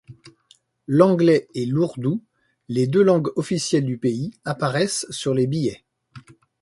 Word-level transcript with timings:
L'anglais 0.87 1.47
et 1.53 1.67
l'ourdou, 1.67 2.23
les 2.69 2.87
deux 2.87 3.03
langues 3.03 3.29
officielles 3.35 3.85
du 3.85 3.99
pays, 3.99 4.31
apparaissent 4.45 5.05
sur 5.11 5.35
les 5.35 5.45
billets. 5.45 5.83